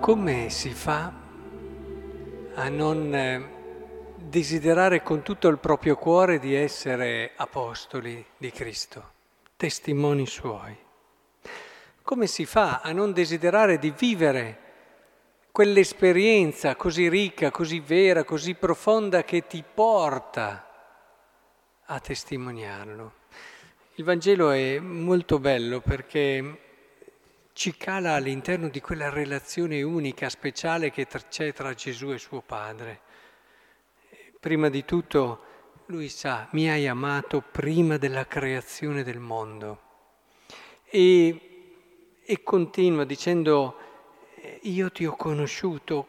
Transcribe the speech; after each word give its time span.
come 0.00 0.48
si 0.48 0.70
fa 0.70 1.12
a 2.54 2.68
non 2.70 3.14
eh, 3.14 4.14
desiderare 4.16 5.02
con 5.02 5.20
tutto 5.20 5.48
il 5.48 5.58
proprio 5.58 5.96
cuore 5.96 6.38
di 6.38 6.54
essere 6.54 7.32
apostoli 7.36 8.24
di 8.38 8.50
Cristo, 8.50 9.12
testimoni 9.56 10.26
suoi? 10.26 10.74
Come 12.02 12.26
si 12.26 12.46
fa 12.46 12.80
a 12.80 12.92
non 12.92 13.12
desiderare 13.12 13.78
di 13.78 13.92
vivere 13.96 14.58
quell'esperienza 15.52 16.76
così 16.76 17.10
ricca, 17.10 17.50
così 17.50 17.80
vera, 17.80 18.24
così 18.24 18.54
profonda 18.54 19.22
che 19.22 19.46
ti 19.46 19.62
porta 19.62 20.66
a 21.84 22.00
testimoniarlo? 22.00 23.12
Il 23.96 24.04
Vangelo 24.04 24.50
è 24.50 24.78
molto 24.78 25.38
bello 25.38 25.80
perché 25.80 26.69
ci 27.60 27.76
cala 27.76 28.14
all'interno 28.14 28.70
di 28.70 28.80
quella 28.80 29.10
relazione 29.10 29.82
unica, 29.82 30.30
speciale 30.30 30.90
che 30.90 31.06
c'è 31.06 31.52
tra 31.52 31.74
Gesù 31.74 32.10
e 32.10 32.16
suo 32.16 32.40
Padre. 32.40 33.02
Prima 34.40 34.70
di 34.70 34.82
tutto 34.86 35.44
lui 35.88 36.08
sa, 36.08 36.48
mi 36.52 36.70
hai 36.70 36.88
amato 36.88 37.42
prima 37.42 37.98
della 37.98 38.26
creazione 38.26 39.02
del 39.02 39.18
mondo. 39.18 39.80
E, 40.86 42.22
e 42.24 42.42
continua 42.42 43.04
dicendo, 43.04 43.76
io 44.62 44.90
ti 44.90 45.04
ho 45.04 45.14
conosciuto, 45.14 46.08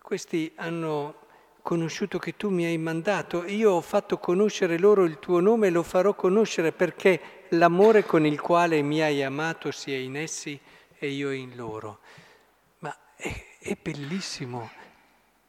questi 0.00 0.50
hanno 0.54 1.23
conosciuto 1.64 2.18
che 2.18 2.36
tu 2.36 2.50
mi 2.50 2.66
hai 2.66 2.76
mandato, 2.76 3.46
io 3.46 3.70
ho 3.70 3.80
fatto 3.80 4.18
conoscere 4.18 4.78
loro 4.78 5.04
il 5.04 5.18
tuo 5.18 5.40
nome 5.40 5.68
e 5.68 5.70
lo 5.70 5.82
farò 5.82 6.14
conoscere 6.14 6.72
perché 6.72 7.46
l'amore 7.48 8.04
con 8.04 8.26
il 8.26 8.38
quale 8.38 8.82
mi 8.82 9.00
hai 9.00 9.22
amato 9.22 9.70
sia 9.70 9.96
in 9.96 10.14
essi 10.14 10.60
e 10.98 11.08
io 11.08 11.30
in 11.30 11.56
loro. 11.56 12.00
Ma 12.80 12.94
è, 13.16 13.32
è 13.60 13.78
bellissimo. 13.80 14.70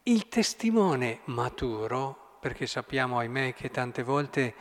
Il 0.04 0.30
testimone 0.30 1.20
maturo, 1.26 2.38
perché 2.40 2.66
sappiamo, 2.66 3.20
ahimè, 3.20 3.54
che 3.54 3.70
tante 3.70 4.02
volte 4.02 4.54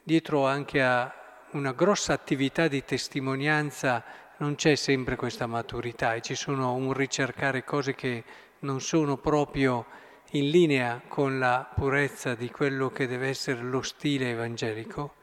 dietro 0.00 0.46
anche 0.46 0.80
a 0.80 1.12
una 1.54 1.72
grossa 1.72 2.12
attività 2.12 2.68
di 2.68 2.84
testimonianza 2.84 4.04
non 4.36 4.54
c'è 4.54 4.76
sempre 4.76 5.16
questa 5.16 5.48
maturità 5.48 6.14
e 6.14 6.20
ci 6.20 6.36
sono 6.36 6.74
un 6.74 6.92
ricercare 6.92 7.64
cose 7.64 7.96
che 7.96 8.22
non 8.60 8.80
sono 8.80 9.16
proprio 9.16 10.02
in 10.34 10.50
linea 10.50 11.00
con 11.06 11.38
la 11.38 11.68
purezza 11.74 12.34
di 12.34 12.50
quello 12.50 12.90
che 12.90 13.06
deve 13.06 13.28
essere 13.28 13.62
lo 13.62 13.82
stile 13.82 14.30
evangelico, 14.30 15.14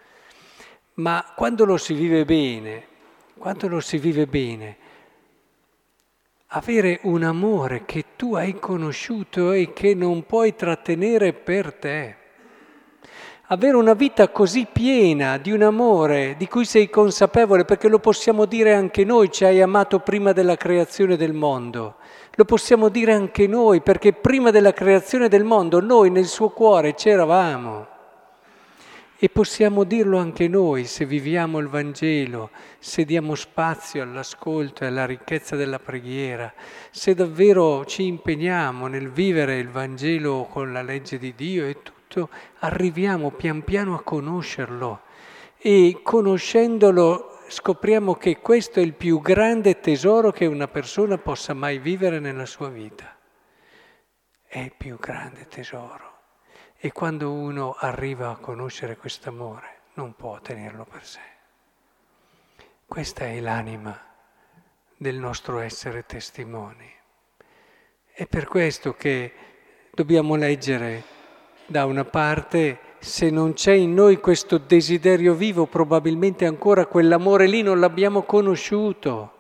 ma 0.95 1.34
quando 1.36 1.66
lo 1.66 1.78
si 1.78 1.94
vive 1.94 2.23
bene, 2.23 2.88
quando 3.38 3.67
lo 3.67 3.82
si 3.82 3.98
vive 3.98 4.26
bene, 4.26 4.78
avere 6.48 7.00
un 7.04 7.23
amore 7.23 7.84
che 7.86 8.16
tu 8.16 8.36
hai 8.36 8.58
conosciuto 8.58 9.52
e 9.52 9.73
che 9.73 9.94
non 9.94 10.26
puoi 10.26 10.56
trattenere 10.56 11.34
per 11.34 11.73
te. 11.73 12.16
Avere 13.52 13.76
una 13.76 13.96
vita 13.96 14.30
così 14.30 14.66
piena 14.72 15.38
di 15.38 15.52
un 15.52 15.62
amore 15.62 16.36
di 16.38 16.48
cui 16.48 16.64
sei 16.64 16.90
consapevole, 16.90 17.66
perché 17.66 17.90
lo 17.90 18.00
possiamo 18.00 18.46
dire 18.46 18.74
anche 18.74 19.04
noi, 19.04 19.30
ci 19.30 19.44
hai 19.44 19.60
amato 19.62 20.00
prima 20.00 20.32
della 20.32 20.56
creazione 20.56 21.18
del 21.18 21.34
mondo. 21.34 21.96
Lo 22.36 22.46
possiamo 22.46 22.88
dire 22.88 23.12
anche 23.12 23.48
noi, 23.48 23.82
perché 23.82 24.14
prima 24.14 24.52
della 24.52 24.72
creazione 24.72 25.28
del 25.28 25.44
mondo 25.44 25.82
noi 25.82 26.10
nel 26.10 26.28
suo 26.28 26.52
cuore 26.52 26.94
c'eravamo. 26.94 27.88
E 29.20 29.28
possiamo 29.28 29.84
dirlo 29.84 30.17
anche 30.17 30.48
noi 30.48 30.86
se 30.86 31.04
viviamo 31.04 31.60
il 31.60 31.67
Vangelo, 31.67 32.52
se 32.80 33.04
diamo 33.04 33.36
spazio 33.36 34.02
all'ascolto 34.02 34.86
e 34.86 34.88
alla 34.88 35.06
ricchezza 35.06 35.58
della 35.58 35.80
preghiera, 35.80 36.54
se 36.90 37.14
davvero 37.14 37.84
ci 37.84 38.06
impegniamo 38.06 38.88
nel 38.88 39.11
vivere 39.11 39.58
il 39.58 39.67
Vangelo 39.67 40.48
con 40.50 40.72
la 40.72 40.82
legge 40.82 41.17
di 41.17 41.34
Dio 41.36 41.66
e 41.66 41.73
tutto, 41.73 42.00
arriviamo 42.60 43.32
pian 43.32 43.64
piano 43.64 43.95
a 43.95 44.04
conoscerlo 44.04 45.02
e 45.58 45.99
conoscendolo 46.04 47.39
scopriamo 47.48 48.16
che 48.16 48.39
questo 48.39 48.80
è 48.80 48.82
il 48.82 48.94
più 48.94 49.20
grande 49.20 49.80
tesoro 49.80 50.32
che 50.32 50.45
una 50.45 50.67
persona 50.67 51.17
possa 51.17 51.54
mai 51.54 51.80
vivere 51.80 52.20
nella 52.20 52.45
sua 52.45 52.70
vita. 52.70 53.16
È 54.48 54.60
il 54.60 54.73
più 54.76 54.98
grande 54.98 55.48
tesoro. 55.48 56.10
E 56.77 56.92
quando 56.92 57.32
uno 57.32 57.76
arriva 57.77 58.30
a 58.30 58.38
conoscere 58.38 58.98
quest'amore, 58.98 59.82
non 59.93 60.16
può 60.16 60.39
tenerlo 60.39 60.86
per 60.86 61.05
sé. 61.05 61.20
Questa 62.86 63.26
è 63.26 63.39
l'anima 63.39 63.99
del 64.98 65.17
nostro 65.17 65.60
essere 65.60 66.05
testimoni. 66.05 66.92
È 68.11 68.26
per 68.26 68.45
questo 68.45 68.93
che 68.93 69.33
dobbiamo 69.92 70.36
leggere 70.36 71.04
da 71.71 71.86
una 71.86 72.04
parte 72.05 72.80
se 72.99 73.30
non 73.32 73.54
c'è 73.54 73.71
in 73.71 73.93
noi 73.93 74.17
questo 74.17 74.59
desiderio 74.59 75.33
vivo, 75.33 75.65
probabilmente 75.65 76.45
ancora 76.45 76.86
quell'amore 76.86 77.48
lì 77.48 77.64
non 77.64 77.80
l'abbiamo 77.80 78.23
conosciuto, 78.23 79.32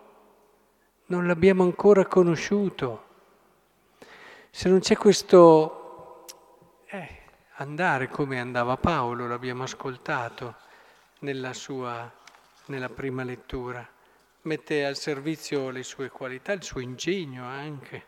non 1.07 1.27
l'abbiamo 1.27 1.63
ancora 1.63 2.05
conosciuto. 2.05 3.03
Se 4.49 4.69
non 4.69 4.79
c'è 4.79 4.95
questo 4.95 6.25
eh, 6.87 7.07
andare 7.57 8.07
come 8.07 8.39
andava 8.39 8.77
Paolo, 8.77 9.27
l'abbiamo 9.27 9.63
ascoltato 9.63 10.55
nella 11.19 11.53
sua 11.53 12.11
nella 12.65 12.89
prima 12.89 13.23
lettura, 13.23 13.85
mette 14.43 14.85
al 14.85 14.95
servizio 14.95 15.69
le 15.69 15.83
sue 15.83 16.09
qualità, 16.09 16.53
il 16.53 16.63
suo 16.63 16.79
ingegno 16.79 17.43
anche 17.43 18.05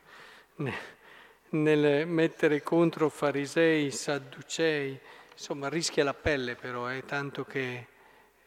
nel 1.53 2.07
mettere 2.07 2.61
contro 2.61 3.09
farisei, 3.09 3.89
sadducei, 3.91 4.99
Insomma, 5.33 5.67
rischia 5.67 6.03
la 6.03 6.13
pelle 6.13 6.55
però, 6.55 6.91
eh, 6.91 7.03
tanto 7.05 7.43
che 7.43 7.87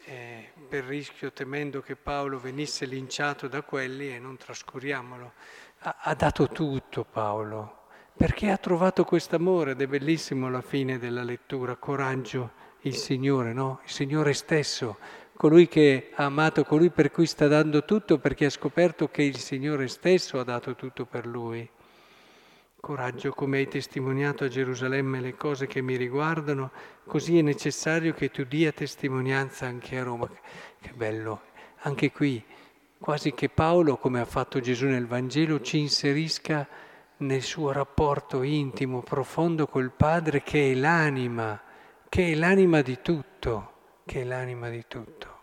eh, 0.05 0.51
per 0.69 0.85
rischio 0.85 1.33
temendo 1.33 1.81
che 1.81 1.97
Paolo 1.97 2.39
venisse 2.39 2.87
linciato 2.87 3.49
da 3.49 3.63
quelli 3.63 4.15
e 4.15 4.21
non 4.21 4.37
trascuriamolo. 4.37 5.33
Ha, 5.81 5.97
ha 6.03 6.15
dato 6.15 6.49
tutto 6.49 7.05
Paolo, 7.05 7.87
perché 8.17 8.51
ha 8.51 8.57
trovato 8.57 9.05
quest'amore 9.05 9.73
ed 9.73 9.83
è 9.83 9.87
bellissimo 9.89 10.49
la 10.49 10.63
fine 10.63 10.99
della 10.99 11.25
lettura, 11.25 11.75
coraggio, 11.75 12.53
il 12.83 12.95
Signore, 12.95 13.53
no? 13.53 13.81
Il 13.83 13.91
Signore 13.91 14.33
stesso, 14.33 14.99
colui 15.35 15.67
che 15.67 16.13
ha 16.15 16.25
amato, 16.25 16.63
colui 16.63 16.91
per 16.91 17.11
cui 17.11 17.27
sta 17.27 17.49
dando 17.49 17.85
tutto 17.85 18.19
perché 18.19 18.45
ha 18.45 18.51
scoperto 18.51 19.09
che 19.09 19.23
il 19.23 19.39
Signore 19.39 19.89
stesso 19.89 20.39
ha 20.39 20.45
dato 20.45 20.77
tutto 20.77 21.05
per 21.05 21.27
lui. 21.27 21.69
Coraggio, 22.87 23.33
come 23.33 23.59
hai 23.59 23.67
testimoniato 23.67 24.45
a 24.45 24.49
Gerusalemme 24.49 25.19
le 25.19 25.35
cose 25.35 25.67
che 25.67 25.83
mi 25.83 25.97
riguardano, 25.97 26.71
così 27.05 27.37
è 27.37 27.43
necessario 27.43 28.15
che 28.15 28.31
tu 28.31 28.45
dia 28.45 28.71
testimonianza 28.71 29.67
anche 29.67 29.99
a 29.99 30.05
Roma. 30.05 30.31
Che 30.81 30.93
bello, 30.95 31.41
anche 31.79 32.13
qui, 32.13 32.41
quasi 33.01 33.35
che 33.35 33.49
Paolo, 33.49 33.97
come 33.97 34.21
ha 34.21 34.25
fatto 34.25 34.61
Gesù 34.61 34.87
nel 34.87 35.09
Vangelo, 35.09 35.61
ci 35.61 35.79
inserisca 35.79 36.69
nel 37.17 37.43
suo 37.43 37.73
rapporto 37.73 38.45
intimo, 38.45 39.03
profondo 39.03 39.67
col 39.67 39.91
Padre, 39.91 40.45
che 40.45 40.71
è 40.71 40.75
l'anima, 40.77 41.61
che 42.09 42.31
è 42.31 42.35
l'anima 42.37 42.83
di 42.83 43.01
tutto, 43.03 43.73
che 44.07 44.21
è 44.21 44.25
l'anima 44.25 44.69
di 44.69 44.85
tutto. 44.87 45.41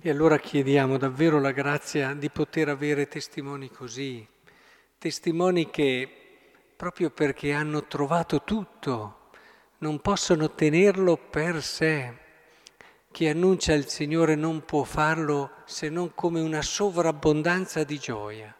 E 0.00 0.08
allora 0.08 0.38
chiediamo 0.38 0.98
davvero 0.98 1.40
la 1.40 1.50
grazia 1.50 2.14
di 2.14 2.30
poter 2.30 2.68
avere 2.68 3.08
testimoni 3.08 3.68
così 3.68 4.24
testimoni 5.00 5.70
che 5.70 6.42
proprio 6.76 7.08
perché 7.08 7.54
hanno 7.54 7.86
trovato 7.86 8.42
tutto 8.44 9.30
non 9.78 9.98
possono 10.00 10.52
tenerlo 10.52 11.16
per 11.16 11.62
sé. 11.62 12.14
Chi 13.10 13.26
annuncia 13.26 13.72
il 13.72 13.88
Signore 13.88 14.34
non 14.34 14.62
può 14.66 14.82
farlo 14.82 15.52
se 15.64 15.88
non 15.88 16.14
come 16.14 16.42
una 16.42 16.60
sovrabbondanza 16.60 17.82
di 17.82 17.98
gioia. 17.98 18.54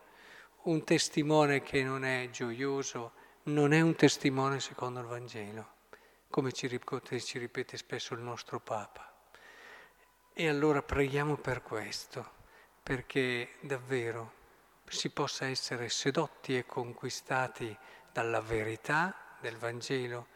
Un 0.63 0.83
testimone 0.83 1.61
che 1.61 1.83
non 1.83 2.07
è 2.07 2.31
gioioso 2.31 3.13
non 3.45 3.75
è 3.75 3.83
un 3.83 3.95
testimone 3.95 4.61
secondo 4.61 5.01
il 5.01 5.07
Vangelo, 5.07 5.73
come 6.31 6.53
ci 6.53 6.69
ripete, 6.69 7.77
spesso 7.77 8.15
il 8.15 8.21
nostro 8.21 8.61
Papa. 8.61 9.13
E 10.33 10.49
allora 10.49 10.81
preghiamo 10.81 11.37
per 11.37 11.61
questo, 11.61 12.27
perché 12.83 13.57
davvero 13.61 14.39
si 14.91 15.11
possa 15.11 15.47
essere 15.47 15.89
sedotti 15.89 16.57
e 16.57 16.67
conquistati 16.67 17.77
dalla 18.13 18.41
verità 18.41 19.15
del 19.41 19.57
Vangelo, 19.57 20.27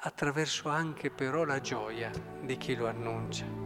attraverso 0.00 0.68
anche 0.68 1.10
però 1.10 1.44
la 1.44 1.60
gioia 1.60 2.10
di 2.40 2.56
chi 2.56 2.74
lo 2.74 2.88
annuncia. 2.88 3.63